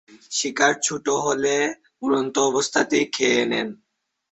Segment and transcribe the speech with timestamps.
[0.31, 1.55] শিকার ছোট হলে
[2.01, 3.69] উড়ন্ত অবস্থাতেই খেয়ে নেয়।